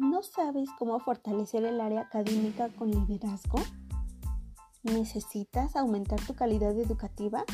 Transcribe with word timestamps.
¿No 0.00 0.22
sabes 0.22 0.70
cómo 0.78 0.98
fortalecer 0.98 1.62
el 1.66 1.78
área 1.78 2.00
académica 2.00 2.70
con 2.70 2.90
liderazgo? 2.90 3.58
¿Necesitas 4.82 5.76
aumentar 5.76 6.18
tu 6.22 6.34
calidad 6.34 6.70
educativa? 6.70 7.44